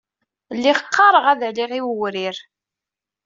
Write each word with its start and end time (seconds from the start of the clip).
Lliɣ 0.55 0.77
qqareɣ 0.83 1.25
ad 1.31 1.41
aliɣ 1.49 1.69
l 1.79 1.85
wewrir. 1.87 2.37